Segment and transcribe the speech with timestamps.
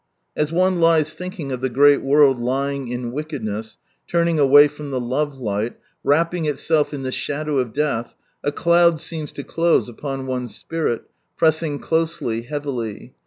[0.35, 3.77] As one lies thinking of the great world lying in wickedness,
[4.07, 8.99] turning away from the Love light, wrapping itself in the shadow of death, a cloud
[8.99, 11.03] seems to close upon one's spirit,
[11.37, 13.13] pressing closely, heavily.